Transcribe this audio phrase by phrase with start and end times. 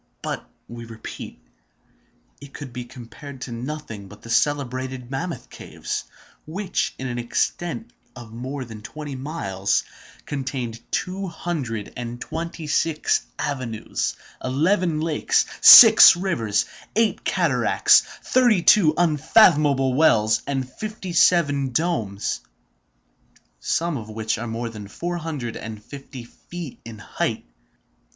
[0.23, 1.39] But, we repeat,
[2.41, 6.05] it could be compared to nothing but the celebrated Mammoth caves,
[6.47, 9.83] which, in an extent of more than twenty miles,
[10.25, 16.65] contain two hundred and twenty six avenues, eleven lakes, seven rivers,
[16.95, 22.41] eight cataracts, thirty two unfathomable wells, and fifty seven domes,
[23.59, 27.45] some of which are more than four hundred and fifty feet in height.